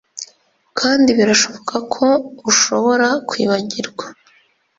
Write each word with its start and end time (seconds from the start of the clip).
kandi 0.79 1.09
birashoboka 1.17 1.75
ko 1.93 2.07
ushobora 2.51 3.07
kwibagirwa. 3.29 4.05